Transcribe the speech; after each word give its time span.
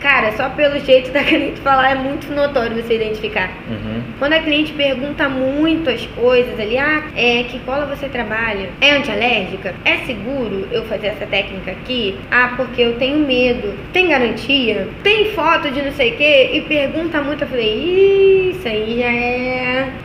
Cara, 0.00 0.32
só 0.32 0.48
pelo 0.50 0.78
jeito 0.78 1.10
da 1.12 1.22
cliente 1.22 1.60
falar 1.60 1.90
é 1.90 1.94
muito 1.94 2.32
notório 2.32 2.80
você 2.82 2.94
identificar. 2.94 3.50
Uhum. 3.68 4.02
Quando 4.18 4.32
a 4.34 4.40
cliente 4.40 4.72
pergunta 4.72 5.28
muito 5.28 5.90
as 5.90 6.04
coisas 6.06 6.58
ali, 6.58 6.78
ah, 6.78 7.02
é 7.16 7.44
que 7.44 7.58
cola 7.60 7.86
você 7.86 8.08
trabalha? 8.08 8.68
É 8.80 8.92
antialérgica? 8.92 9.74
É 9.84 9.98
seguro 9.98 10.68
eu 10.70 10.84
fazer 10.84 11.08
essa 11.08 11.26
técnica 11.26 11.72
aqui? 11.72 12.16
Ah, 12.30 12.54
porque 12.56 12.82
eu 12.82 12.96
tenho 12.96 13.18
medo. 13.18 13.74
Tem 13.92 14.08
garantia? 14.08 14.88
Tem 15.02 15.32
foto 15.32 15.70
de 15.70 15.82
não 15.82 15.92
sei 15.92 16.12
o 16.12 16.16
quê? 16.16 16.50
E 16.54 16.60
pergunta 16.62 17.20
muito, 17.22 17.44
eu 17.44 17.48
falei, 17.48 17.74
"Ih, 17.74 18.50
isso. 18.50 18.67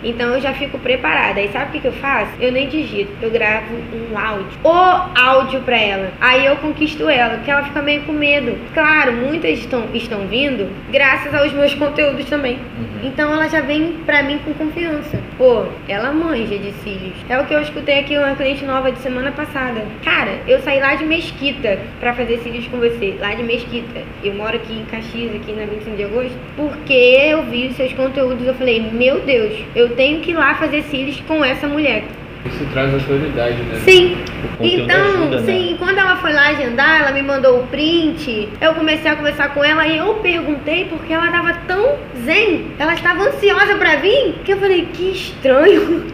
Então 0.04 0.34
eu 0.34 0.42
já 0.42 0.54
fico 0.54 0.78
preparada. 0.80 1.40
Aí 1.40 1.50
sabe 1.50 1.70
o 1.70 1.72
que, 1.72 1.80
que 1.80 1.88
eu 1.88 1.94
faço? 1.94 2.32
Eu 2.40 2.52
nem 2.52 2.68
digito, 2.68 3.12
eu 3.22 3.32
gravo 3.32 3.74
um 3.94 4.18
áudio. 4.18 4.60
O 4.64 5.20
áudio 5.20 5.62
pra 5.62 5.78
ela. 5.78 6.12
Aí 6.20 6.46
eu 6.46 6.56
conquisto 6.58 7.10
ela, 7.10 7.36
porque 7.36 7.52
ela 7.52 7.64
fica 7.64 7.82
meio 7.82 8.02
com 8.02 8.12
medo. 8.12 8.58
Claro, 8.74 9.14
muitas 9.14 9.60
estão, 9.60 9.86
estão 9.94 10.28
vindo 10.28 10.70
graças 10.92 11.34
aos 11.34 11.54
meus 11.54 11.74
conteúdos 11.74 12.26
também. 12.26 12.56
Uhum. 12.56 13.08
Então 13.08 13.34
ela 13.34 13.48
já 13.48 13.62
vem 13.62 13.94
pra 14.06 14.24
mim 14.24 14.40
com 14.44 14.54
confiança. 14.54 15.20
Pô, 15.38 15.66
ela 15.88 16.12
manja 16.12 16.58
de 16.58 16.72
cílios. 16.84 17.16
É 17.30 17.40
o 17.40 17.46
que 17.46 17.54
eu 17.54 17.62
escutei 17.62 18.00
aqui 18.00 18.18
uma 18.18 18.36
cliente 18.36 18.66
nova 18.66 18.92
de 18.92 19.00
semana 19.00 19.32
passada. 19.32 19.84
Cara, 20.04 20.40
eu 20.48 20.60
saí 20.60 20.80
lá 20.80 20.96
de 20.96 21.06
Mesquita 21.06 21.80
pra 22.00 22.14
fazer 22.14 22.40
cílios 22.40 22.68
com 22.68 22.78
você. 22.78 23.16
Lá 23.20 23.34
de 23.34 23.44
Mesquita. 23.44 24.02
Eu 24.24 24.34
moro 24.34 24.56
aqui 24.56 24.74
em 24.74 24.86
Caxias, 24.86 25.36
aqui 25.36 25.52
na 25.54 25.66
25 25.66 25.96
de 25.96 26.04
agosto. 26.04 26.38
Porque 26.56 26.94
eu 26.94 27.44
vi 27.44 27.68
os 27.68 27.76
seus 27.76 27.94
conteúdos. 27.94 28.46
Eu 28.46 28.54
falei, 28.54 28.82
meu 28.82 29.22
Deus, 29.22 29.54
eu 29.76 29.93
tenho 29.96 30.22
que 30.22 30.32
ir 30.32 30.36
lá 30.36 30.56
fazer 30.56 30.84
cílios 30.84 31.20
com 31.28 31.44
essa 31.44 31.68
mulher. 31.68 32.04
Isso 32.46 32.66
traz 32.74 32.94
autoridade, 32.94 33.56
né? 33.64 33.80
Sim. 33.86 34.18
Então, 34.60 35.02
ajuda, 35.02 35.40
né? 35.40 35.46
sim, 35.46 35.76
quando 35.80 35.98
ela 35.98 36.18
foi 36.18 36.34
lá 36.34 36.50
agendar, 36.50 37.02
ela 37.02 37.12
me 37.12 37.22
mandou 37.22 37.60
o 37.60 37.68
print. 37.68 38.50
Eu 38.60 38.74
comecei 38.74 39.10
a 39.10 39.16
conversar 39.16 39.54
com 39.54 39.64
ela 39.64 39.88
e 39.88 39.98
eu 39.98 40.16
perguntei 40.16 40.86
porque 40.86 41.14
ela 41.14 41.32
tava 41.32 41.54
tão 41.66 41.96
zen, 42.26 42.68
ela 42.78 42.94
estava 42.94 43.24
ansiosa 43.24 43.76
pra 43.76 43.96
vir, 43.96 44.36
que 44.44 44.52
eu 44.52 44.58
falei, 44.58 44.88
que 44.94 45.12
estranho. 45.12 46.06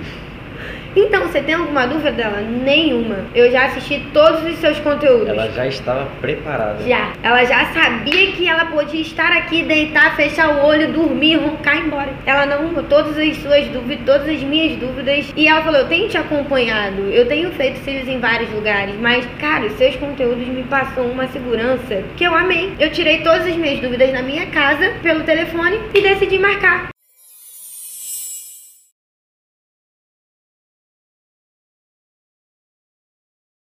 Então, 0.96 1.28
você 1.28 1.42
tem 1.42 1.56
alguma 1.56 1.86
dúvida 1.86 2.12
dela? 2.12 2.42
Nenhuma. 2.42 3.26
Eu 3.36 3.52
já 3.52 3.66
assisti 3.66 4.06
todos 4.14 4.44
os 4.44 4.58
seus 4.58 4.80
conteúdos. 4.80 5.30
Ela 5.30 5.50
já 5.52 5.68
estava 5.68 6.08
preparada. 6.20 6.84
Já. 6.88 7.14
Ela 7.22 7.44
já 7.46 7.66
sabia 7.68 8.32
que 8.32 8.48
ela 8.48 8.66
podia 8.66 9.02
estar 9.02 9.32
aqui, 9.32 9.64
deitar, 9.64 10.16
fechar 10.16 10.50
o 10.50 10.66
olho, 10.66 10.92
dormir, 10.92 11.36
roncar 11.36 11.76
e 11.76 11.80
ir 11.80 11.86
embora. 11.86 12.10
Ela 12.26 12.46
não, 12.46 12.84
todas 12.84 13.18
as 13.18 13.38
suas 13.38 13.68
dúvidas, 13.68 14.06
todas 14.06 14.30
as 14.30 14.42
minhas 14.42 14.78
dúvidas. 14.78 15.32
E 15.36 15.48
ela 15.48 15.62
falou: 15.62 15.82
Eu 15.82 15.88
tenho 15.88 16.10
te 16.10 16.18
acompanhado, 16.18 17.02
eu 17.12 17.28
tenho 17.28 17.52
feito 17.52 17.80
cílios 17.80 18.08
em 18.08 18.20
vários 18.20 18.52
lugares, 18.52 18.96
mas, 19.00 19.26
cara, 19.40 19.66
os 19.66 19.74
seus 19.74 19.96
conteúdos 19.96 20.48
me 20.48 20.64
passam 20.64 21.06
uma 21.06 21.28
segurança 21.28 22.04
que 22.18 22.24
eu 22.24 22.34
amei. 22.34 22.74
Eu 22.80 22.92
tirei 22.92 23.22
todas 23.22 23.46
as 23.46 23.56
minhas 23.56 23.80
dúvidas 23.80 24.12
na 24.12 24.22
minha 24.22 24.48
casa, 24.48 24.94
pelo 25.02 25.24
telefone, 25.24 25.80
e 25.94 26.02
decidi 26.02 26.40
marcar. 26.40 26.90